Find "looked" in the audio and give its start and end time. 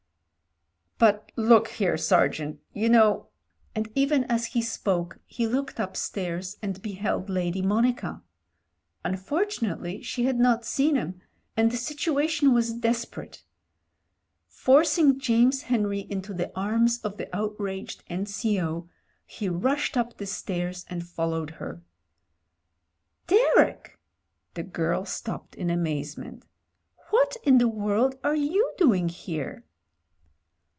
5.47-5.79